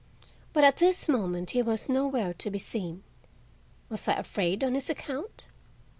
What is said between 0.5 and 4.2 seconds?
But at this moment he was nowhere to be seen. Was I